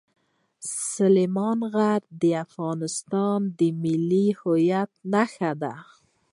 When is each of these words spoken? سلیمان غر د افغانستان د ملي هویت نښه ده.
سلیمان 0.93 1.59
غر 1.73 2.01
د 2.21 2.23
افغانستان 2.45 3.39
د 3.57 3.59
ملي 3.81 4.27
هویت 4.39 4.91
نښه 5.13 5.51
ده. 5.61 5.73